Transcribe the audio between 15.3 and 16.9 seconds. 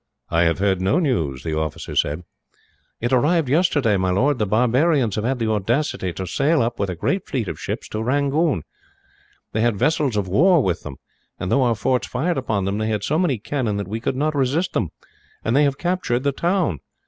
and they have captured the town.